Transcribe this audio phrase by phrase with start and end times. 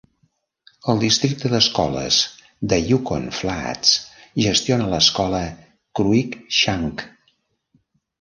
[0.91, 2.15] El districte d'escoles
[2.73, 3.91] de Yukon Flats
[4.47, 5.43] gestiona l'Escola
[6.01, 7.05] Cruikshank.